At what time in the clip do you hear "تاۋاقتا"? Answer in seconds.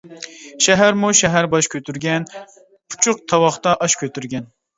3.35-3.77